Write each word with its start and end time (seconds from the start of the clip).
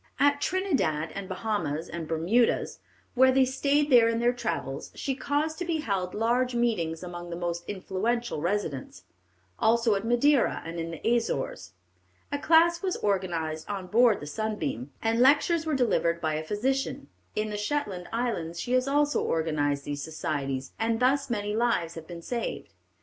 At 0.19 0.41
Trindad, 0.41 1.11
and 1.13 1.29
Bahamas, 1.29 1.87
and 1.87 2.07
Bermudas, 2.07 2.79
when 3.13 3.35
they 3.35 3.45
stayed 3.45 3.91
there 3.91 4.09
in 4.09 4.17
their 4.19 4.33
travels, 4.33 4.89
she 4.95 5.13
caused 5.13 5.59
to 5.59 5.63
be 5.65 5.81
held 5.81 6.15
large 6.15 6.55
meetings 6.55 7.03
among 7.03 7.29
the 7.29 7.35
most 7.35 7.63
influential 7.67 8.41
residents; 8.41 9.03
also 9.59 9.93
at 9.93 10.03
Madeira 10.03 10.63
and 10.65 10.79
in 10.79 10.89
the 10.89 11.07
Azores. 11.15 11.73
A 12.31 12.39
class 12.39 12.81
was 12.81 12.97
organized 12.97 13.69
on 13.69 13.85
board 13.85 14.21
the 14.21 14.25
Sunbeam, 14.25 14.91
and 15.03 15.19
lectures 15.19 15.67
were 15.67 15.75
delivered 15.75 16.19
by 16.19 16.33
a 16.33 16.43
physician. 16.43 17.07
In 17.35 17.51
the 17.51 17.55
Shetland 17.57 18.07
Islands 18.11 18.59
she 18.59 18.71
has 18.71 18.87
also 18.87 19.23
organized 19.23 19.85
these 19.85 20.01
societies, 20.03 20.73
and 20.79 20.99
thus 20.99 21.29
many 21.29 21.55
lives 21.55 21.93
have 21.93 22.07
been 22.07 22.23
saved. 22.23 22.73